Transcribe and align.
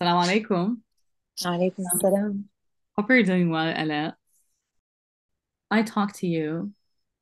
Wow. 0.00 0.24
Alaikum. 0.24 0.76
Alaikum. 1.44 2.44
Hope 2.96 3.10
you're 3.10 3.22
doing 3.22 3.50
well, 3.50 3.72
Alaa. 3.72 4.14
I 5.70 5.82
talked 5.82 6.16
to 6.16 6.26
you. 6.26 6.72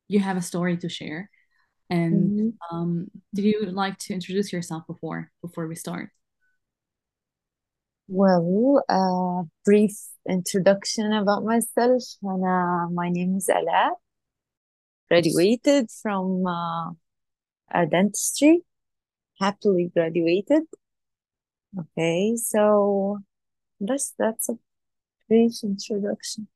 You 0.09 0.20
have 0.20 0.37
a 0.37 0.43
story 0.43 0.77
to 0.79 0.88
share. 0.88 1.30
And 1.91 2.14
mm 2.14 2.37
-hmm. 2.38 2.77
um, 2.77 3.11
did 3.34 3.45
you 3.45 3.61
like 3.66 3.96
to 4.06 4.14
introduce 4.14 4.56
yourself 4.56 4.87
before 4.87 5.30
before 5.42 5.69
we 5.69 5.74
start? 5.74 6.11
Well, 8.09 8.84
a 8.88 8.92
uh, 8.92 9.45
brief 9.65 9.96
introduction 10.28 11.12
about 11.12 11.45
myself. 11.45 12.02
And, 12.23 12.45
uh, 12.45 12.88
my 13.01 13.10
name 13.10 13.37
is 13.37 13.48
Alaa. 13.48 13.91
Graduated 15.09 15.91
from 16.02 16.46
uh, 16.46 17.84
dentistry. 17.91 18.65
Happily 19.41 19.91
graduated 19.95 20.65
Okay, 21.78 22.37
so 22.37 23.19
that's 23.80 24.14
that's 24.19 24.48
a 24.48 24.55
brief 25.28 25.52
introduction. 25.64 26.48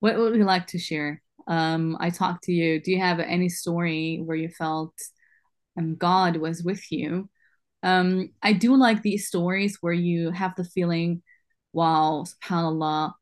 What 0.00 0.16
would 0.16 0.36
you 0.36 0.44
like 0.44 0.68
to 0.68 0.78
share? 0.78 1.22
Um, 1.48 1.96
I 2.00 2.10
talked 2.10 2.44
to 2.44 2.52
you. 2.52 2.80
Do 2.80 2.90
you 2.90 3.00
have 3.00 3.20
any 3.20 3.48
story 3.48 4.20
where 4.24 4.36
you 4.36 4.48
felt 4.48 4.94
um, 5.78 5.96
God 5.96 6.36
was 6.36 6.62
with 6.62 6.90
you? 6.92 7.28
Um, 7.82 8.30
I 8.42 8.52
do 8.52 8.76
like 8.76 9.02
these 9.02 9.28
stories 9.28 9.78
where 9.80 9.92
you 9.92 10.30
have 10.30 10.54
the 10.56 10.64
feeling, 10.64 11.22
wow, 11.72 12.24
subhanAllah, 12.26 13.12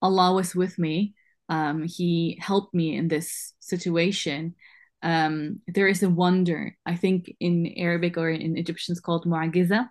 Allah 0.00 0.34
was 0.34 0.54
with 0.54 0.78
me. 0.78 1.14
Um, 1.48 1.84
he 1.84 2.38
helped 2.40 2.74
me 2.74 2.96
in 2.96 3.08
this 3.08 3.54
situation 3.60 4.54
um, 5.02 5.60
there 5.66 5.88
is 5.88 6.02
a 6.02 6.10
wonder. 6.10 6.76
I 6.86 6.96
think 6.96 7.34
in 7.40 7.74
Arabic 7.76 8.16
or 8.16 8.30
in 8.30 8.56
Egyptian, 8.56 8.92
it's 8.92 9.00
called 9.00 9.24
mu'agiza. 9.24 9.88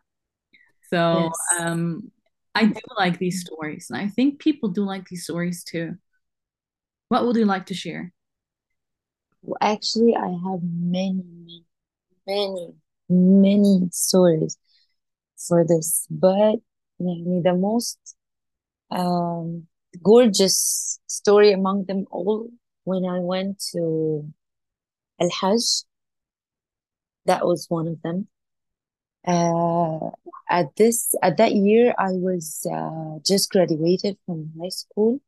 So 0.90 1.32
yes. 1.32 1.60
um, 1.60 2.12
I 2.56 2.66
do 2.66 2.82
like 2.98 3.18
these 3.18 3.42
stories, 3.42 3.90
and 3.90 4.00
I 4.00 4.08
think 4.08 4.40
people 4.40 4.70
do 4.70 4.84
like 4.84 5.06
these 5.08 5.24
stories 5.24 5.64
too. 5.64 5.96
What 7.10 7.26
would 7.26 7.36
you 7.36 7.46
like 7.46 7.66
to 7.68 7.74
share? 7.74 8.14
Well, 9.42 9.58
actually, 9.62 10.16
I 10.16 10.28
have 10.28 10.62
many, 10.64 11.24
many, 11.24 11.66
many, 12.28 12.74
many 13.10 13.90
stories 13.92 14.58
for 15.36 15.66
this, 15.66 16.06
but 16.10 16.60
the 17.00 17.58
most 17.58 17.98
um, 18.92 19.68
gorgeous 20.04 21.00
story 21.08 21.52
among 21.52 21.86
them 21.86 22.06
all 22.12 22.50
when 22.84 23.06
I 23.06 23.20
went 23.20 23.64
to 23.72 24.32
Al 25.22 25.30
Hajj. 25.30 25.84
That 27.26 27.46
was 27.46 27.68
one 27.70 27.88
of 27.88 28.02
them. 28.02 28.28
Uh, 29.26 30.10
at 30.50 30.76
this 30.76 31.14
at 31.22 31.38
that 31.38 31.54
year, 31.54 31.94
I 31.98 32.14
was 32.14 32.66
uh, 32.66 33.20
just 33.24 33.52
graduated 33.52 34.18
from 34.26 34.52
high 34.60 34.70
school. 34.70 35.20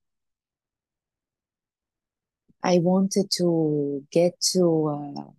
I 2.63 2.79
wanted 2.79 3.29
to 3.37 4.03
get 4.11 4.39
to 4.53 4.87
uh, 4.87 5.31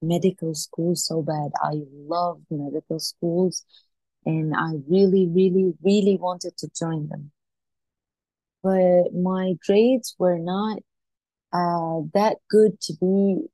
medical 0.00 0.54
school 0.54 0.96
so 0.96 1.20
bad. 1.20 1.50
I 1.62 1.82
love 1.92 2.40
medical 2.50 3.00
schools, 3.00 3.64
and 4.24 4.54
I 4.54 4.72
really, 4.88 5.26
really, 5.26 5.74
really 5.82 6.16
wanted 6.16 6.56
to 6.58 6.70
join 6.74 7.08
them. 7.08 7.32
But 8.62 9.12
my 9.12 9.54
grades 9.66 10.14
were 10.18 10.38
not 10.38 10.78
uh, 11.52 12.00
that 12.14 12.36
good 12.50 12.80
to 12.82 12.94
be 13.00 13.46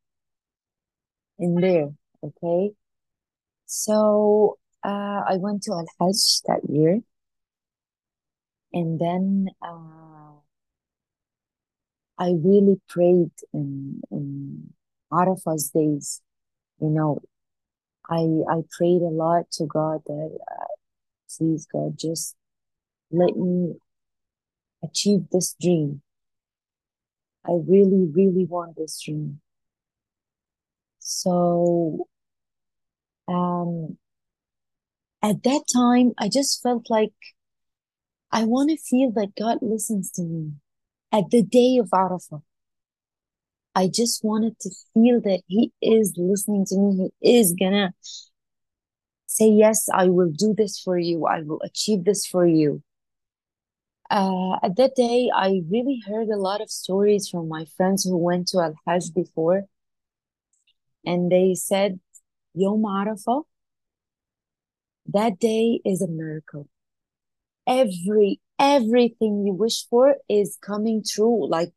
in 1.39 1.55
there. 1.57 1.91
Okay. 2.23 2.73
So 3.67 4.59
uh, 4.85 5.23
I 5.29 5.37
went 5.39 5.63
to 5.65 5.73
Al 5.73 5.87
Hajj 6.01 6.43
that 6.47 6.61
year, 6.69 7.01
and 8.73 8.99
then 8.99 9.49
uh, 9.63 10.39
I 12.19 12.31
really 12.31 12.81
prayed 12.89 13.31
in 13.53 14.01
in 14.11 14.73
Arafah's 15.13 15.71
days. 15.71 16.23
You 16.81 16.91
know, 16.91 17.21
I 18.09 18.23
I 18.51 18.63
prayed 18.77 19.03
a 19.03 19.13
lot 19.13 19.51
to 19.53 19.67
God 19.67 20.03
that 20.07 20.39
uh, 20.51 20.75
please 21.37 21.67
God 21.71 21.99
just 21.99 22.37
let 23.11 23.37
me 23.37 23.75
achieve 24.83 25.27
this 25.31 25.55
dream. 25.61 26.03
I 27.49 27.53
really, 27.67 28.07
really 28.13 28.45
want 28.45 28.77
this 28.77 29.01
dream. 29.03 29.41
So 30.99 32.07
um, 33.27 33.97
at 35.23 35.43
that 35.45 35.65
time, 35.73 36.13
I 36.19 36.29
just 36.29 36.63
felt 36.63 36.91
like 36.91 37.13
I 38.31 38.45
want 38.45 38.71
to 38.71 38.77
feel 38.77 39.11
that 39.13 39.33
God 39.39 39.59
listens 39.63 40.11
to 40.13 40.23
me 40.23 40.53
at 41.11 41.31
the 41.31 41.43
day 41.43 41.79
of 41.79 41.89
Arafah. 41.89 42.43
I 43.75 43.89
just 43.89 44.23
wanted 44.23 44.59
to 44.61 44.71
feel 44.93 45.21
that 45.23 45.43
He 45.47 45.73
is 45.81 46.15
listening 46.19 46.67
to 46.67 46.77
me. 46.77 47.11
He 47.21 47.39
is 47.39 47.55
gonna 47.59 47.95
say, 49.27 49.49
Yes, 49.49 49.89
I 49.93 50.09
will 50.09 50.31
do 50.31 50.55
this 50.57 50.81
for 50.81 50.99
you. 50.99 51.27
I 51.27 51.43
will 51.43 51.61
achieve 51.63 52.05
this 52.05 52.27
for 52.27 52.47
you. 52.47 52.83
Uh, 54.11 54.57
at 54.63 54.77
that 54.77 54.95
day, 54.95 55.31
I 55.35 55.63
really 55.71 56.01
heard 56.07 56.29
a 56.29 56.37
lot 56.37 56.61
of 56.63 56.71
stories 56.71 57.29
from 57.29 57.49
my 57.49 57.67
friends 57.77 58.05
who 58.05 58.17
went 58.17 58.49
to 58.49 58.59
Al 58.61 58.75
Hajj 58.87 59.13
before, 59.15 59.65
and 61.05 61.31
they 61.31 61.55
said, 61.55 62.01
Yom 62.55 62.83
Arafah, 62.83 63.45
that 65.09 65.39
day 65.39 65.81
is 65.85 66.03
a 66.03 66.09
miracle. 66.09 66.69
Every 67.67 68.41
everything 68.59 69.45
you 69.47 69.53
wish 69.53 69.87
for 69.89 70.17
is 70.29 70.59
coming 70.61 71.05
true 71.07 71.49
like 71.49 71.75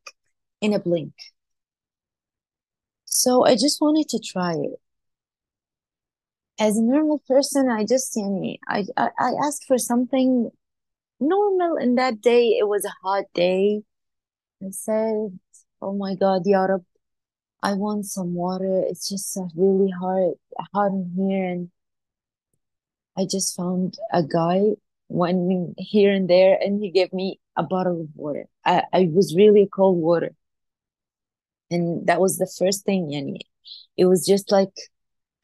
in 0.60 0.72
a 0.72 0.78
blink. 0.78 1.12
So 3.04 3.44
I 3.44 3.54
just 3.54 3.80
wanted 3.80 4.08
to 4.08 4.18
try 4.18 4.54
it. 4.54 4.80
As 6.58 6.76
a 6.76 6.82
normal 6.82 7.18
person, 7.28 7.70
I 7.70 7.84
just 7.84 8.18
I, 8.68 8.84
I 8.96 9.08
I 9.18 9.32
asked 9.46 9.64
for 9.66 9.78
something 9.78 10.50
normal 11.28 11.76
and 11.76 11.98
that 11.98 12.20
day 12.20 12.56
it 12.58 12.68
was 12.68 12.84
a 12.84 12.94
hot 13.02 13.24
day. 13.34 13.82
I 14.62 14.70
said, 14.70 15.38
Oh 15.80 15.94
my 15.94 16.14
God, 16.14 16.42
Ya 16.46 16.62
Rab, 16.64 16.84
I 17.62 17.74
want 17.74 18.06
some 18.06 18.34
water. 18.34 18.82
It's 18.86 19.08
just 19.08 19.38
really 19.56 19.90
hard 19.90 20.34
hot 20.74 20.92
in 20.92 21.12
here 21.16 21.46
and 21.46 21.70
I 23.16 23.26
just 23.30 23.56
found 23.56 23.94
a 24.12 24.22
guy 24.22 24.76
one 25.08 25.74
here 25.76 26.12
and 26.12 26.28
there 26.28 26.58
and 26.60 26.82
he 26.82 26.90
gave 26.90 27.12
me 27.12 27.38
a 27.56 27.62
bottle 27.62 28.02
of 28.02 28.08
water. 28.14 28.46
I, 28.64 28.84
I 28.92 29.10
was 29.12 29.34
really 29.36 29.68
cold 29.72 29.98
water. 29.98 30.34
And 31.70 32.06
that 32.06 32.20
was 32.20 32.38
the 32.38 32.50
first 32.58 32.84
thing, 32.84 33.08
yani. 33.10 33.40
It 33.96 34.06
was 34.06 34.26
just 34.26 34.50
like 34.50 34.72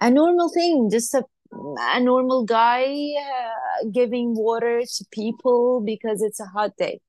a 0.00 0.10
normal 0.10 0.50
thing, 0.50 0.90
just 0.90 1.14
a, 1.14 1.24
a 1.52 2.00
normal 2.00 2.44
guy 2.44 2.84
uh, 2.84 3.88
giving 3.92 4.34
water 4.34 4.80
to 4.80 5.04
people 5.10 5.80
because 5.80 6.22
it's 6.22 6.40
a 6.40 6.46
hot 6.46 6.76
day. 6.76 7.00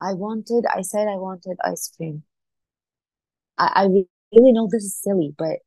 I 0.00 0.12
wanted, 0.14 0.64
I 0.66 0.82
said 0.82 1.08
I 1.08 1.16
wanted 1.16 1.56
ice 1.64 1.90
cream. 1.96 2.24
I, 3.58 3.72
I 3.74 3.84
really 4.32 4.52
know 4.52 4.68
this 4.70 4.84
is 4.84 4.96
silly, 4.96 5.34
but 5.38 5.58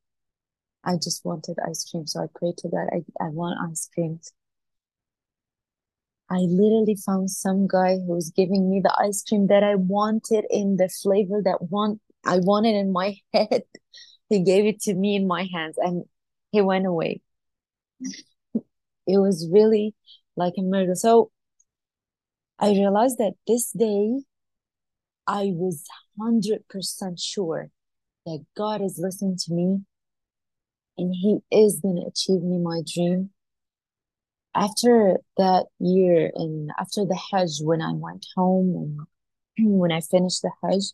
I 0.83 0.95
just 0.95 1.25
wanted 1.25 1.57
ice 1.67 1.89
cream. 1.89 2.07
So 2.07 2.21
I 2.21 2.27
prayed 2.35 2.57
to 2.59 2.69
God, 2.69 2.87
I, 2.91 3.03
I 3.23 3.29
want 3.29 3.59
ice 3.69 3.89
cream. 3.93 4.19
I 6.29 6.39
literally 6.39 6.95
found 6.95 7.31
some 7.31 7.67
guy 7.67 7.95
who 7.95 8.13
was 8.13 8.31
giving 8.31 8.69
me 8.69 8.81
the 8.81 8.93
ice 8.99 9.23
cream 9.23 9.47
that 9.47 9.63
I 9.63 9.75
wanted 9.75 10.45
in 10.49 10.75
the 10.77 10.89
flavor 10.89 11.41
that 11.43 11.69
want 11.71 12.01
I 12.25 12.39
wanted 12.39 12.75
in 12.75 12.91
my 12.91 13.15
head. 13.33 13.63
He 14.29 14.43
gave 14.43 14.65
it 14.65 14.81
to 14.81 14.93
me 14.93 15.15
in 15.15 15.25
my 15.25 15.47
hands 15.53 15.77
and 15.77 16.03
he 16.51 16.61
went 16.61 16.85
away. 16.85 17.21
It 19.05 19.17
was 19.19 19.47
really 19.51 19.95
like 20.35 20.53
a 20.57 20.61
miracle. 20.61 20.95
So 20.95 21.31
I 22.59 22.71
realized 22.71 23.17
that 23.19 23.33
this 23.47 23.71
day 23.71 24.21
I 25.25 25.51
was 25.53 25.83
100% 26.19 27.19
sure 27.19 27.69
that 28.25 28.45
God 28.55 28.81
is 28.81 28.99
listening 29.01 29.37
to 29.45 29.53
me 29.53 29.81
and 30.97 31.13
he 31.13 31.39
is 31.51 31.79
going 31.81 31.97
to 31.97 32.07
achieve 32.07 32.41
me 32.41 32.57
my 32.57 32.81
dream. 32.93 33.29
After 34.55 35.17
that 35.37 35.67
year 35.79 36.31
and 36.33 36.71
after 36.79 37.05
the 37.05 37.19
Hajj, 37.31 37.61
when 37.61 37.81
I 37.81 37.91
went 37.93 38.25
home 38.35 39.05
and 39.57 39.69
when 39.79 39.91
I 39.91 40.01
finished 40.01 40.41
the 40.41 40.51
Hajj, 40.63 40.93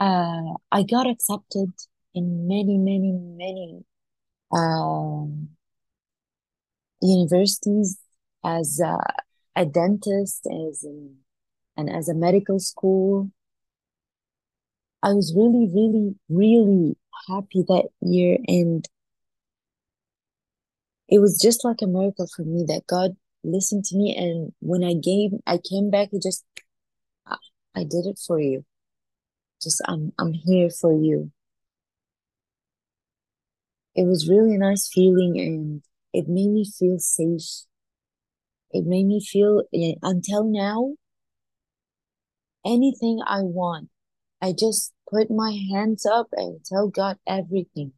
uh, 0.00 0.54
I 0.72 0.82
got 0.82 1.08
accepted 1.08 1.72
in 2.14 2.46
many, 2.46 2.78
many, 2.78 3.12
many 3.12 3.84
um, 4.52 5.48
universities 7.00 7.98
as 8.44 8.80
a, 8.80 8.98
a 9.56 9.66
dentist, 9.66 10.46
as 10.46 10.84
in, 10.84 11.16
and 11.76 11.90
as 11.90 12.08
a 12.08 12.14
medical 12.14 12.58
school. 12.58 13.30
I 15.02 15.12
was 15.12 15.34
really, 15.36 15.68
really, 15.72 16.14
really 16.28 16.96
happy 17.28 17.62
that 17.68 17.88
year, 18.00 18.38
and 18.46 18.88
it 21.08 21.18
was 21.18 21.38
just 21.40 21.64
like 21.64 21.82
a 21.82 21.86
miracle 21.86 22.26
for 22.34 22.42
me 22.42 22.64
that 22.68 22.86
God 22.86 23.16
listened 23.42 23.84
to 23.86 23.96
me. 23.96 24.16
And 24.16 24.52
when 24.60 24.82
I 24.82 24.94
gave, 24.94 25.32
I 25.46 25.58
came 25.58 25.90
back, 25.90 26.08
He 26.10 26.18
just, 26.18 26.44
I, 27.26 27.36
I 27.74 27.84
did 27.84 28.06
it 28.06 28.18
for 28.26 28.40
you. 28.40 28.64
Just, 29.62 29.82
I'm, 29.86 30.12
I'm 30.18 30.32
here 30.32 30.70
for 30.70 30.92
you. 30.92 31.30
It 33.94 34.06
was 34.06 34.28
really 34.28 34.54
a 34.56 34.58
nice 34.58 34.88
feeling 34.92 35.38
and 35.38 35.82
it 36.12 36.28
made 36.28 36.50
me 36.50 36.64
feel 36.64 36.98
safe. 36.98 37.66
It 38.72 38.84
made 38.86 39.06
me 39.06 39.20
feel, 39.20 39.62
eh, 39.72 39.94
until 40.02 40.44
now, 40.44 40.94
anything 42.66 43.20
I 43.24 43.42
want, 43.42 43.88
I 44.42 44.52
just 44.52 44.92
put 45.08 45.30
my 45.30 45.56
hands 45.72 46.04
up 46.04 46.28
and 46.32 46.64
tell 46.64 46.88
God 46.88 47.18
everything. 47.26 47.92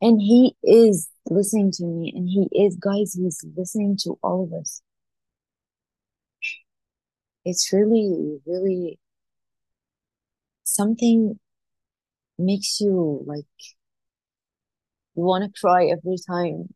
And 0.00 0.20
He 0.20 0.56
is 0.62 1.10
listening 1.28 1.70
to 1.72 1.84
me, 1.84 2.12
and 2.14 2.28
He 2.28 2.48
is, 2.64 2.76
guys, 2.76 3.14
He's 3.14 3.44
listening 3.56 3.98
to 4.04 4.18
all 4.22 4.44
of 4.44 4.52
us. 4.58 4.80
It's 7.44 7.70
really, 7.72 8.40
really 8.46 8.98
something 10.64 11.38
makes 12.38 12.80
you 12.80 13.22
like 13.26 13.44
you 15.16 15.22
want 15.22 15.44
to 15.44 15.60
cry 15.60 15.86
every 15.86 16.16
time 16.26 16.74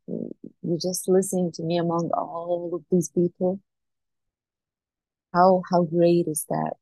you're 0.62 0.78
just 0.78 1.08
listening 1.08 1.50
to 1.52 1.62
me 1.62 1.78
among 1.78 2.10
all 2.14 2.70
of 2.74 2.84
these 2.90 3.08
people. 3.10 3.60
How 5.32 5.62
how 5.70 5.82
great 5.82 6.26
is 6.28 6.46
that? 6.48 6.74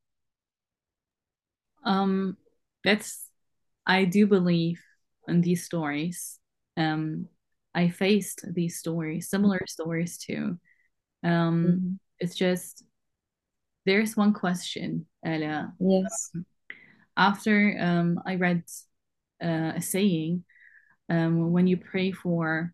Um, 1.84 2.36
that's 2.84 3.28
I 3.86 4.04
do 4.04 4.26
believe 4.26 4.80
in 5.28 5.40
these 5.40 5.64
stories. 5.64 6.38
Um, 6.76 7.28
I 7.74 7.88
faced 7.88 8.44
these 8.52 8.78
stories, 8.78 9.28
similar 9.30 9.60
stories 9.66 10.18
too. 10.18 10.58
Um, 11.22 11.66
Mm-hmm. 11.68 11.94
it's 12.18 12.34
just 12.34 12.84
there's 13.84 14.16
one 14.16 14.32
question, 14.32 15.06
Alaa. 15.24 15.72
Yes. 15.78 16.32
After 17.16 17.76
um, 17.80 18.20
I 18.26 18.34
read 18.34 18.62
uh, 19.42 19.72
a 19.76 19.80
saying, 19.80 20.44
um, 21.08 21.52
when 21.52 21.66
you 21.66 21.76
pray 21.76 22.12
for 22.12 22.72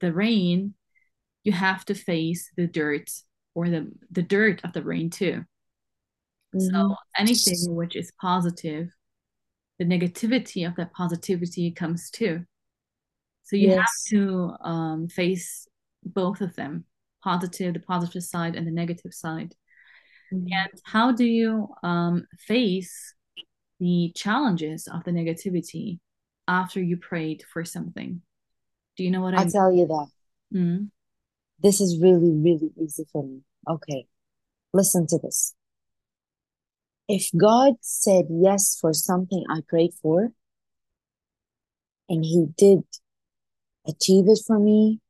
the 0.00 0.12
rain, 0.12 0.74
you 1.44 1.52
have 1.52 1.84
to 1.86 1.94
face 1.94 2.50
the 2.56 2.66
dirt 2.66 3.10
or 3.54 3.68
the 3.68 3.92
the 4.10 4.22
dirt 4.22 4.64
of 4.64 4.72
the 4.72 4.82
rain 4.82 5.10
too. 5.10 5.44
So 6.58 6.70
Mm-hmm. 6.72 6.92
anything 7.18 7.74
which 7.74 7.96
is 7.96 8.12
positive, 8.20 8.88
the 9.78 9.84
negativity 9.84 10.66
of 10.66 10.76
that 10.76 10.92
positivity 10.92 11.70
comes 11.70 12.10
too. 12.10 12.44
So 13.42 13.56
you 13.56 13.70
have 13.72 13.86
to 14.08 14.54
um, 14.60 15.08
face 15.08 15.68
both 16.04 16.40
of 16.40 16.56
them, 16.56 16.84
positive, 17.22 17.74
the 17.74 17.80
positive 17.80 18.22
side, 18.22 18.56
and 18.56 18.66
the 18.66 18.72
negative 18.72 19.12
side. 19.12 19.54
Mm-hmm. 20.32 20.46
And 20.50 20.80
how 20.84 21.12
do 21.12 21.24
you 21.24 21.68
um, 21.82 22.26
face 22.38 23.14
the 23.78 24.12
challenges 24.16 24.88
of 24.88 25.04
the 25.04 25.12
negativity 25.12 26.00
after 26.48 26.80
you 26.82 26.96
prayed 26.96 27.44
for 27.52 27.64
something? 27.64 28.22
Do 28.96 29.04
you 29.04 29.10
know 29.10 29.20
what 29.22 29.34
I 29.34 29.38
I 29.38 29.44
mean? 29.44 29.52
tell 29.52 29.72
you 29.72 29.86
that. 29.86 30.06
Mm, 30.54 30.90
This 31.60 31.80
is 31.80 32.00
really, 32.00 32.30
really 32.32 32.70
easy 32.80 33.04
for 33.12 33.24
me. 33.24 33.40
Okay, 33.68 34.06
listen 34.72 35.06
to 35.08 35.18
this. 35.18 35.54
If 37.08 37.30
God 37.36 37.74
said 37.80 38.26
yes 38.30 38.76
for 38.80 38.92
something 38.92 39.44
I 39.50 39.60
prayed 39.68 39.94
for, 40.02 40.32
and 42.08 42.24
He 42.24 42.46
did 42.56 42.84
achieve 43.86 44.28
it 44.28 44.40
for 44.46 44.58
me, 44.58 45.00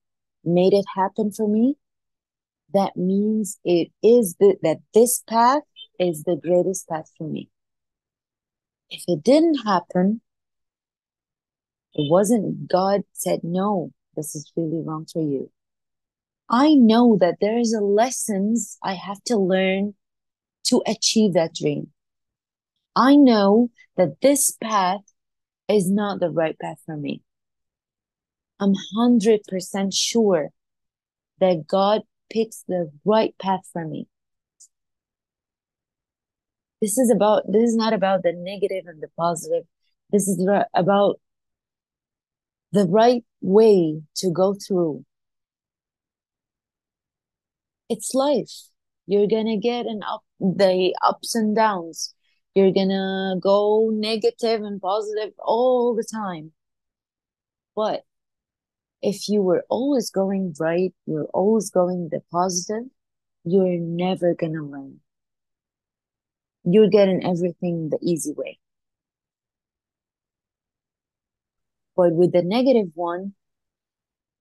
made 0.45 0.73
it 0.73 0.85
happen 0.95 1.33
for 1.33 1.49
me, 1.49 1.77
that 2.75 2.97
means 2.97 3.59
it 3.65 3.91
is 4.03 4.37
the, 4.39 4.57
that 4.63 4.79
this 4.93 5.23
path 5.29 5.63
is 5.99 6.25
the 6.25 6.37
greatest 6.37 6.89
path 6.89 7.11
for 7.17 7.29
me. 7.29 7.49
If 8.91 9.05
it 9.09 9.23
didn't 9.23 9.65
happen, 9.65 10.21
it 11.97 12.11
wasn't 12.11 12.69
God 12.69 13.03
said, 13.15 13.41
no, 13.43 13.91
this 14.17 14.35
is 14.35 14.53
really 14.55 14.83
wrong 14.85 15.07
for 15.11 15.23
you. 15.23 15.51
I 16.49 16.75
know 16.75 17.17
that 17.19 17.37
there 17.41 17.59
is 17.59 17.73
a 17.73 17.81
lessons 17.81 18.77
I 18.83 18.95
have 18.95 19.23
to 19.25 19.37
learn 19.39 19.95
to 20.65 20.83
achieve 20.87 21.33
that 21.33 21.55
dream. 21.55 21.89
I 22.95 23.17
know 23.17 23.71
that 23.97 24.21
this 24.21 24.57
path 24.63 25.01
is 25.69 25.91
not 25.91 26.21
the 26.21 26.31
right 26.31 26.59
path 26.59 26.79
for 26.85 26.99
me. 26.99 27.23
I'm 28.61 28.75
100% 28.99 29.95
sure 29.95 30.51
that 31.41 31.67
God 31.67 32.03
picks 32.31 32.63
the 32.69 32.91
right 33.07 33.35
path 33.39 33.69
for 33.73 33.87
me. 33.87 34.07
This 36.83 36.99
is 36.99 37.11
about, 37.11 37.51
this 37.51 37.71
is 37.71 37.77
not 37.77 37.95
about 37.95 38.23
the 38.23 38.35
negative 38.35 38.85
and 38.87 39.03
the 39.03 39.09
positive. 39.19 39.65
This 40.11 40.29
is 40.29 40.47
about 40.75 41.21
the 42.77 42.87
right 42.87 43.25
way 43.41 44.03
to 44.17 44.31
go 44.31 44.55
through. 44.55 45.03
It's 47.89 48.13
life. 48.15 48.53
You're 49.07 49.29
gonna 49.29 49.57
get 49.57 49.87
an 49.87 50.03
up, 50.03 50.23
the 50.41 50.95
ups 51.03 51.35
and 51.35 51.57
downs. 51.57 52.15
You're 52.55 52.73
gonna 52.73 53.37
go 53.41 53.91
negative 53.95 54.63
and 54.63 54.79
positive 54.81 55.33
all 55.39 55.95
the 55.95 56.05
time. 56.05 56.53
But 57.75 58.05
if 59.01 59.27
you 59.29 59.41
were 59.41 59.65
always 59.71 60.11
going 60.11 60.55
right, 60.61 60.93
you're 61.07 61.31
always 61.33 61.71
going 61.71 62.11
the 62.11 62.21
positive, 62.31 62.91
you're 63.45 63.79
never 63.79 64.35
gonna 64.35 64.63
learn. 64.63 65.01
You're 66.65 66.91
getting 66.91 67.25
everything 67.25 67.89
the 67.89 67.99
easy 68.03 68.33
way. 68.33 68.59
But 71.97 72.13
with 72.13 72.33
the 72.33 72.43
negative 72.43 72.91
one, 72.95 73.35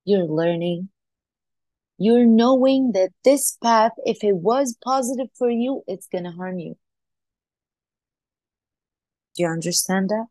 you're 0.03 0.25
learning. 0.25 0.89
You're 1.97 2.25
knowing 2.25 2.91
that 2.91 3.11
this 3.23 3.57
path, 3.63 3.93
if 4.05 4.23
it 4.23 4.35
was 4.35 4.77
positive 4.83 5.29
for 5.37 5.49
you, 5.49 5.83
it's 5.87 6.07
gonna 6.07 6.31
harm 6.31 6.59
you. 6.59 6.75
Do 9.35 9.43
you 9.43 9.49
understand 9.49 10.09
that? 10.09 10.25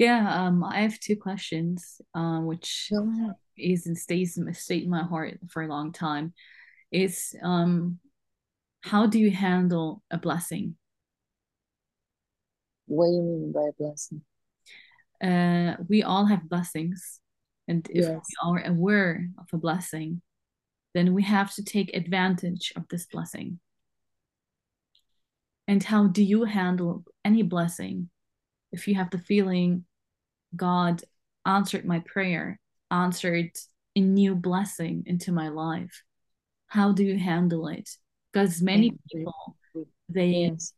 yeah, 0.00 0.46
um, 0.46 0.64
I 0.64 0.80
have 0.80 0.98
two 0.98 1.14
questions, 1.14 2.00
um, 2.14 2.46
which 2.46 2.90
is 3.58 3.86
and 3.86 3.98
stays 3.98 4.38
stayed 4.52 4.84
in 4.84 4.90
my 4.90 5.02
heart 5.02 5.38
for 5.50 5.62
a 5.62 5.68
long 5.68 5.92
time. 5.92 6.32
Is 6.90 7.36
um, 7.42 7.98
how 8.80 9.06
do 9.06 9.18
you 9.18 9.30
handle 9.30 10.02
a 10.10 10.16
blessing? 10.16 10.76
What 12.86 13.08
do 13.08 13.12
you 13.12 13.22
mean 13.22 13.52
by 13.52 13.68
a 13.68 13.72
blessing? 13.78 14.22
Uh, 15.22 15.76
we 15.88 16.02
all 16.02 16.26
have 16.26 16.48
blessings, 16.48 17.20
and 17.68 17.86
if 17.90 18.06
we 18.08 18.20
are 18.42 18.64
aware 18.66 19.28
of 19.38 19.46
a 19.52 19.58
blessing, 19.58 20.22
then 20.94 21.14
we 21.14 21.22
have 21.22 21.54
to 21.54 21.62
take 21.62 21.94
advantage 21.94 22.72
of 22.76 22.88
this 22.88 23.06
blessing. 23.06 23.60
And 25.68 25.82
how 25.82 26.08
do 26.08 26.22
you 26.24 26.44
handle 26.44 27.04
any 27.24 27.42
blessing 27.42 28.10
if 28.72 28.88
you 28.88 28.94
have 28.96 29.10
the 29.10 29.18
feeling 29.18 29.84
God 30.56 31.02
answered 31.46 31.84
my 31.84 32.00
prayer, 32.00 32.58
answered 32.90 33.50
a 33.94 34.00
new 34.00 34.34
blessing 34.34 35.04
into 35.06 35.32
my 35.32 35.48
life? 35.48 36.02
How 36.66 36.92
do 36.92 37.04
you 37.04 37.18
handle 37.18 37.68
it? 37.68 37.88
Because 38.32 38.62
many 38.62 38.94
people, 39.12 39.56
they 40.08 40.30
Yes. 40.30 40.72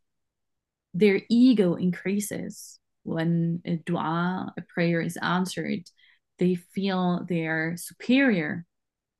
their 0.95 1.23
ego 1.31 1.75
increases 1.75 2.79
when 3.05 3.63
a 3.65 3.77
dua, 3.77 4.53
a 4.57 4.63
prayer 4.63 5.01
is 5.01 5.17
answered. 5.17 5.83
They 6.39 6.55
feel 6.55 7.25
they're 7.29 7.77
superior 7.77 8.65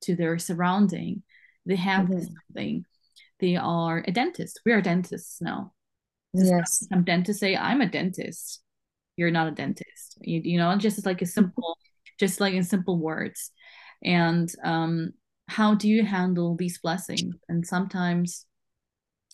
to 0.03 0.17
their 0.17 0.39
surrounding. 0.39 1.23
They 1.67 1.77
have 1.77 2.09
Mhm. 2.09 2.29
something. 2.49 2.85
They 3.41 3.57
are 3.57 4.05
a 4.07 4.13
dentist. 4.13 4.61
We 4.65 4.73
are 4.73 4.81
dentists 4.83 5.41
now. 5.41 5.73
So 6.35 6.45
Yes. 6.45 6.87
some 6.89 7.05
dentists 7.05 7.41
say, 7.41 7.57
I'm 7.57 7.81
a 7.81 7.89
dentist. 7.89 8.63
You're 9.17 9.31
not 9.31 9.49
a 9.49 9.53
dentist. 9.53 10.19
You, 10.21 10.41
you 10.43 10.59
know, 10.59 10.77
just 10.77 11.05
like 11.05 11.23
a 11.23 11.27
simple, 11.27 11.77
just 12.19 12.41
like 12.41 12.55
in 12.55 12.65
simple 12.65 12.99
words. 12.99 13.51
And 14.03 14.51
um, 14.65 15.13
how 15.49 15.75
do 15.75 15.89
you 15.89 16.05
handle 16.05 16.57
these 16.57 16.79
blessings? 16.81 17.35
And 17.49 17.67
sometimes, 17.67 18.47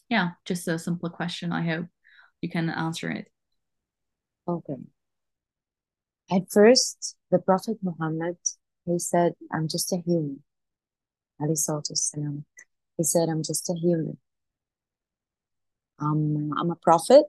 yeah, 0.09 0.31
just 0.45 0.67
a 0.69 0.79
simple 0.79 1.11
question. 1.11 1.53
I 1.53 1.63
hope 1.63 1.87
you 2.41 2.51
can 2.51 2.69
answer 2.69 3.11
it. 3.11 3.31
Okay. 4.49 4.77
At 6.31 6.51
first, 6.51 7.17
the 7.31 7.39
Prophet 7.39 7.79
Muhammad, 7.83 8.39
he 8.87 8.99
said, 8.99 9.33
I'm 9.53 9.69
just 9.69 9.93
a 9.93 9.99
human. 9.99 10.43
salatu 11.41 11.93
wassalam. 11.93 12.45
He 12.97 13.05
said, 13.05 13.29
I'm 13.29 13.43
just 13.43 13.69
a 13.71 13.75
human. 13.75 14.19
Um, 15.99 16.53
I'm 16.59 16.71
a 16.71 16.77
prophet. 16.77 17.25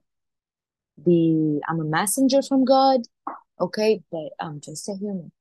The 0.97 1.61
I'm 1.67 1.79
a 1.79 1.85
messenger 1.85 2.41
from 2.41 2.65
God. 2.65 3.01
Okay, 3.59 4.01
but 4.11 4.29
I'm 4.39 4.61
just 4.61 4.87
a 4.89 4.93
human. 4.95 5.31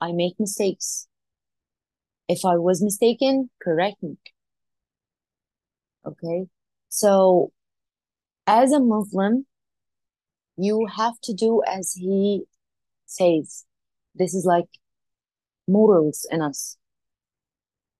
I 0.00 0.12
make 0.12 0.38
mistakes. 0.40 1.08
If 2.28 2.44
I 2.44 2.56
was 2.56 2.82
mistaken, 2.82 3.50
correct 3.62 4.02
me. 4.02 4.16
Okay. 6.06 6.46
So, 6.88 7.52
as 8.46 8.72
a 8.72 8.80
Muslim, 8.80 9.46
you 10.56 10.86
have 10.96 11.14
to 11.22 11.34
do 11.34 11.62
as 11.66 11.92
he 11.92 12.44
says. 13.06 13.64
This 14.14 14.34
is 14.34 14.44
like 14.44 14.66
morals 15.66 16.26
in 16.30 16.40
us. 16.42 16.76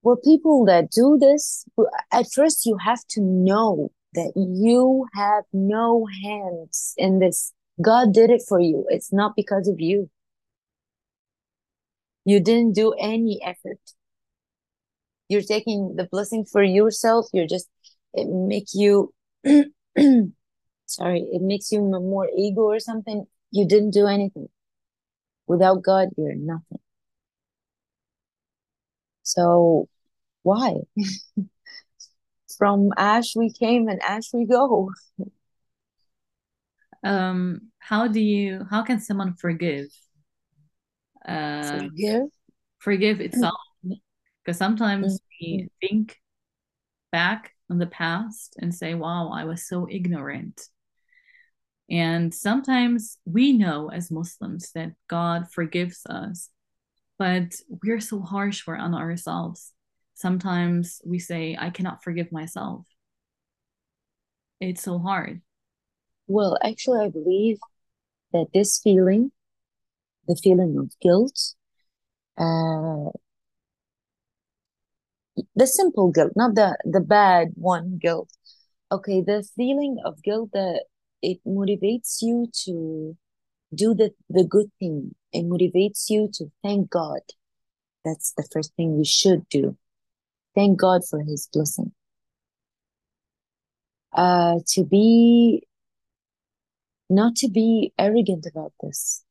For 0.02 0.16
people 0.16 0.64
that 0.66 0.90
do 0.90 1.18
this, 1.18 1.64
at 2.12 2.26
first 2.32 2.66
you 2.66 2.76
have 2.76 3.00
to 3.11 3.20
know 3.20 3.90
that 4.12 4.32
you 4.37 5.06
have 5.14 5.44
no 5.52 6.06
hands 6.23 6.94
in 6.96 7.18
this. 7.18 7.52
God 7.80 8.12
did 8.12 8.30
it 8.30 8.42
for 8.46 8.61
you. 8.61 8.87
It's 8.88 9.12
not 9.12 9.34
because 9.34 9.66
of 9.66 9.80
you. 9.80 10.11
You 12.25 12.40
didn't 12.40 12.75
do 12.75 12.92
any 12.99 13.40
effort. 13.44 13.80
You're 15.28 15.42
taking 15.42 15.96
the 15.96 16.04
blessing 16.04 16.44
for 16.44 16.62
yourself. 16.62 17.26
You're 17.32 17.46
just, 17.46 17.68
it 18.12 18.28
make 18.28 18.68
you, 18.75 19.12
sorry, 20.87 21.21
it 21.33 21.43
makes 21.43 21.73
you 21.73 21.81
more 21.83 22.29
ego 22.37 22.62
or 22.62 22.81
something. 22.81 23.26
You 23.50 23.67
didn't 23.67 23.91
do 23.91 24.07
anything. 24.07 24.49
Without 25.47 25.83
God, 25.83 26.09
you're 26.17 26.35
nothing. 26.35 26.81
So 29.23 29.88
why? 30.43 30.75
From 32.59 32.91
ash 32.97 33.35
we 33.35 33.53
came 33.53 33.88
and 33.88 34.00
ash 34.03 34.33
we 34.33 34.47
go. 34.47 34.91
Um, 37.03 37.71
how 37.79 38.09
do 38.09 38.21
you 38.21 38.67
how 38.71 38.83
can 38.83 39.00
someone 39.00 39.35
forgive? 39.35 39.88
Uh 41.26 41.81
forgive? 41.81 42.29
Forgive 42.79 43.21
itself. 43.21 43.61
Because 43.83 44.59
sometimes 44.59 45.14
mm-hmm. 45.14 45.25
we 45.41 45.69
think 45.81 46.19
back 47.11 47.53
on 47.71 47.79
the 47.79 47.87
past 47.87 48.57
and 48.59 48.75
say, 48.75 48.95
wow, 48.95 49.31
I 49.33 49.45
was 49.45 49.67
so 49.67 49.88
ignorant. 49.91 50.61
And 51.91 52.33
sometimes 52.33 53.19
we 53.25 53.53
know 53.53 53.91
as 53.91 54.11
Muslims 54.11 54.73
that 54.73 54.93
God 55.09 55.50
forgives 55.53 56.00
us, 56.07 56.50
but 57.19 57.55
we're 57.83 58.00
so 58.00 58.21
harsh 58.21 58.67
on 58.67 58.95
ourselves. 58.95 59.73
Sometimes 60.14 61.03
we 61.05 61.19
say, 61.19 61.57
I 61.59 61.71
cannot 61.71 62.03
forgive 62.03 62.33
myself. 62.33 62.87
It's 64.61 64.83
so 64.83 64.99
hard. 64.99 65.43
Well, 66.26 66.57
actually, 66.62 67.05
I 67.05 67.11
believe 67.11 67.59
that 68.33 68.47
this 68.55 68.81
feeling, 68.83 69.33
the 70.26 70.37
feeling 70.37 70.79
of 70.79 70.93
guilt, 71.00 71.55
uh, 72.38 73.11
the 75.55 75.67
simple 75.67 76.11
guilt, 76.11 76.33
not 76.37 76.55
the 76.55 76.76
the 76.85 77.00
bad 77.00 77.49
one 77.55 77.99
guilt. 78.00 78.31
Okay, 78.91 79.21
the 79.21 79.47
feeling 79.57 79.99
of 80.05 80.23
guilt 80.23 80.50
that 80.53 80.85
it 81.25 81.38
motivates 81.47 82.19
you 82.21 82.47
to 82.64 83.16
do 83.75 83.95
the, 83.95 84.11
the 84.28 84.45
good 84.45 84.71
thing. 84.78 85.14
It 85.33 85.47
motivates 85.47 86.11
you 86.11 86.28
to 86.35 86.52
thank 86.62 86.90
God. 86.90 87.23
That's 88.04 88.33
the 88.37 88.47
first 88.52 88.75
thing 88.76 88.99
we 88.99 89.07
should 89.07 89.49
do. 89.49 89.76
Thank 90.54 90.78
God 90.78 91.00
for 91.09 91.21
his 91.23 91.49
blessing. 91.50 91.93
Uh, 94.12 94.59
to 94.69 94.85
be, 94.85 95.66
not 97.09 97.35
to 97.37 97.49
be 97.49 97.93
arrogant 97.99 98.47
about 98.47 98.75
this. 98.83 99.25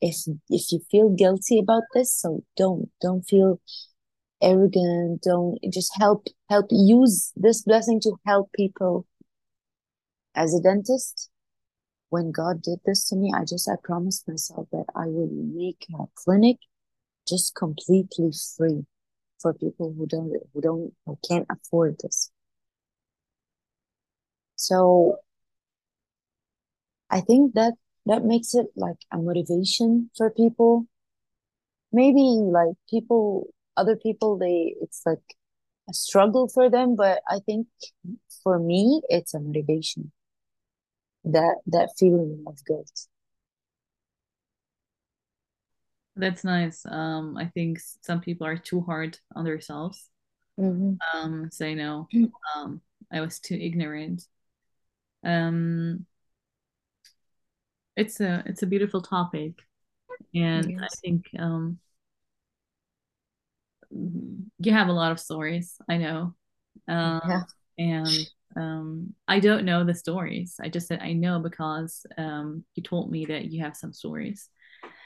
If, 0.00 0.16
if 0.50 0.72
you 0.72 0.80
feel 0.90 1.10
guilty 1.10 1.60
about 1.60 1.84
this, 1.94 2.12
so 2.12 2.42
don't, 2.56 2.90
don't 3.00 3.22
feel 3.22 3.60
arrogant. 4.42 5.22
Don't 5.22 5.58
just 5.72 5.92
help, 5.96 6.26
help 6.50 6.66
use 6.70 7.32
this 7.36 7.62
blessing 7.62 8.00
to 8.00 8.16
help 8.26 8.50
people 8.52 9.06
as 10.38 10.54
a 10.54 10.60
dentist, 10.60 11.30
when 12.10 12.30
God 12.30 12.62
did 12.62 12.78
this 12.86 13.08
to 13.08 13.16
me, 13.16 13.32
I 13.34 13.44
just 13.44 13.68
I 13.68 13.74
promised 13.82 14.28
myself 14.28 14.68
that 14.70 14.86
I 14.94 15.06
will 15.06 15.28
make 15.28 15.84
my 15.90 16.04
clinic 16.14 16.58
just 17.28 17.56
completely 17.56 18.30
free 18.56 18.86
for 19.42 19.52
people 19.52 19.92
who 19.96 20.06
don't 20.06 20.32
who 20.54 20.60
don't 20.60 20.92
who 21.04 21.18
can't 21.28 21.46
afford 21.50 21.96
this. 22.02 22.30
So 24.54 25.18
I 27.10 27.20
think 27.20 27.54
that 27.54 27.74
that 28.06 28.24
makes 28.24 28.54
it 28.54 28.68
like 28.76 28.98
a 29.12 29.18
motivation 29.18 30.10
for 30.16 30.30
people. 30.30 30.86
Maybe 31.92 32.20
like 32.20 32.76
people 32.88 33.48
other 33.76 33.96
people 33.96 34.38
they 34.38 34.76
it's 34.80 35.02
like 35.04 35.36
a 35.90 35.92
struggle 35.94 36.48
for 36.48 36.70
them, 36.70 36.94
but 36.96 37.22
I 37.28 37.40
think 37.40 37.66
for 38.44 38.58
me 38.60 39.02
it's 39.08 39.34
a 39.34 39.40
motivation 39.40 40.12
that 41.24 41.56
that 41.66 41.90
feeling 41.98 42.44
of 42.46 42.56
guilt 42.64 42.90
that's 46.16 46.44
nice 46.44 46.84
um 46.86 47.36
i 47.36 47.46
think 47.46 47.78
some 48.02 48.20
people 48.20 48.46
are 48.46 48.56
too 48.56 48.80
hard 48.80 49.18
on 49.34 49.44
themselves 49.44 50.08
mm-hmm. 50.58 50.94
um 51.14 51.48
say 51.50 51.74
no 51.74 52.08
um 52.56 52.80
i 53.12 53.20
was 53.20 53.38
too 53.38 53.54
ignorant 53.54 54.24
um 55.24 56.04
it's 57.96 58.20
a 58.20 58.42
it's 58.46 58.62
a 58.62 58.66
beautiful 58.66 59.02
topic 59.02 59.52
and 60.34 60.70
yes. 60.70 60.80
i 60.82 60.88
think 61.00 61.26
um 61.38 61.78
you 64.58 64.72
have 64.72 64.88
a 64.88 64.92
lot 64.92 65.12
of 65.12 65.20
stories 65.20 65.76
i 65.88 65.96
know 65.96 66.34
um 66.88 67.20
yeah. 67.28 67.42
and 67.78 68.28
um, 68.56 69.14
I 69.26 69.40
don't 69.40 69.64
know 69.64 69.84
the 69.84 69.94
stories. 69.94 70.56
I 70.60 70.68
just 70.68 70.88
said 70.88 71.00
I 71.00 71.12
know 71.12 71.38
because 71.40 72.06
um, 72.16 72.64
you 72.74 72.82
told 72.82 73.10
me 73.10 73.26
that 73.26 73.46
you 73.46 73.62
have 73.62 73.76
some 73.76 73.92
stories, 73.92 74.48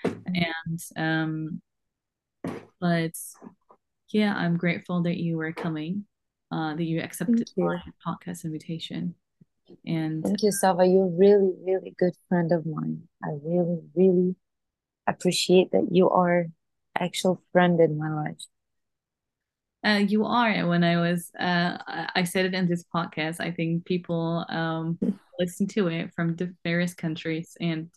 and 0.04 0.80
um, 0.96 1.62
but 2.80 3.12
yeah, 4.10 4.34
I'm 4.34 4.56
grateful 4.56 5.02
that 5.02 5.16
you 5.16 5.36
were 5.36 5.52
coming, 5.52 6.04
uh, 6.50 6.74
that 6.74 6.84
you 6.84 7.00
accepted 7.00 7.50
you. 7.56 7.64
my 7.64 7.80
podcast 8.06 8.44
invitation. 8.44 9.14
And 9.86 10.22
thank 10.22 10.42
you, 10.42 10.52
Sava. 10.52 10.86
You're 10.86 11.08
really, 11.08 11.52
really 11.64 11.94
good 11.98 12.14
friend 12.28 12.52
of 12.52 12.66
mine. 12.66 13.08
I 13.22 13.30
really, 13.42 13.80
really 13.94 14.36
appreciate 15.06 15.72
that 15.72 15.88
you 15.90 16.10
are 16.10 16.46
actual 16.98 17.42
friend 17.52 17.80
in 17.80 17.98
my 17.98 18.10
life. 18.12 18.44
Uh, 19.84 20.02
you 20.06 20.24
are. 20.24 20.66
When 20.66 20.84
I 20.84 20.96
was, 21.00 21.30
uh, 21.38 21.78
I 22.14 22.24
said 22.24 22.46
it 22.46 22.54
in 22.54 22.68
this 22.68 22.84
podcast. 22.94 23.40
I 23.40 23.50
think 23.50 23.84
people 23.84 24.46
um, 24.48 24.98
listen 25.38 25.66
to 25.68 25.88
it 25.88 26.12
from 26.14 26.36
various 26.62 26.94
countries, 26.94 27.56
and 27.60 27.90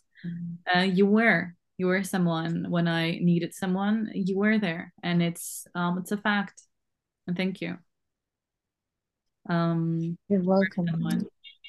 uh, 0.74 0.80
you 0.80 1.06
were, 1.06 1.54
you 1.78 1.86
were 1.86 2.02
someone 2.02 2.66
when 2.68 2.88
I 2.88 3.18
needed 3.22 3.54
someone. 3.54 4.10
You 4.14 4.36
were 4.36 4.58
there, 4.58 4.92
and 5.02 5.22
it's, 5.22 5.66
um, 5.74 5.98
it's 5.98 6.12
a 6.12 6.16
fact. 6.16 6.62
And 7.28 7.36
thank 7.36 7.60
you. 7.60 7.78
Um, 9.48 10.18
you're 10.28 10.42
welcome. 10.42 10.88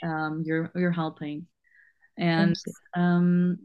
um, 0.04 0.44
you're 0.46 0.72
you're 0.76 0.92
helping, 0.92 1.48
and 2.18 2.56
thank 2.56 2.76
you. 2.96 3.02
um, 3.02 3.58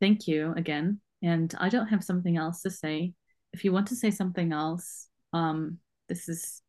thank 0.00 0.26
you 0.26 0.52
again. 0.56 1.00
And 1.22 1.54
I 1.58 1.68
don't 1.68 1.86
have 1.86 2.02
something 2.02 2.36
else 2.36 2.62
to 2.62 2.70
say. 2.70 3.14
If 3.52 3.64
you 3.64 3.72
want 3.72 3.86
to 3.88 3.96
say 3.96 4.10
something 4.10 4.52
else, 4.52 5.06
um, 5.32 5.78
this 6.12 6.28
is 6.28 6.60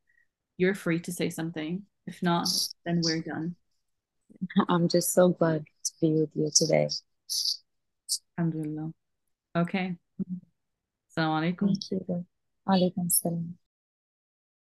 you're 0.57 0.75
free 0.75 0.99
to 1.01 1.11
say 1.11 1.29
something. 1.29 1.83
If 2.07 2.23
not, 2.23 2.47
then 2.85 3.01
we're 3.03 3.21
done. 3.21 3.55
I'm 4.69 4.87
just 4.87 5.13
so 5.13 5.29
glad 5.29 5.65
to 5.83 5.91
be 5.99 6.13
with 6.13 6.29
you 6.33 6.49
today. 6.53 6.87
Alhamdulillah. 8.37 8.91
Okay. 9.55 9.97
Assalamu 11.09 11.55
alaikum. 11.55 11.67
Thank 11.67 11.91
you. 11.91 12.25
Alaikum 12.67 13.11
salam. 13.11 13.57